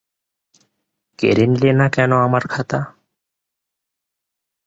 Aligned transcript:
কেড়ে 1.19 1.43
নিলে 1.51 1.71
না 1.79 1.87
কেন 1.95 2.11
আমার 2.25 2.43
খাতা? 2.47 2.79